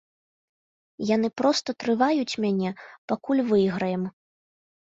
Яны 1.15 1.29
проста 1.43 1.69
трываюць 1.85 2.39
мяне, 2.47 2.69
пакуль 3.13 3.47
выйграем. 3.51 4.03